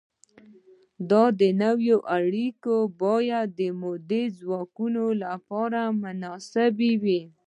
[1.09, 1.23] دا
[1.63, 7.21] نوې اړیکې باید د مؤلده ځواکونو لپاره مناسبې وي.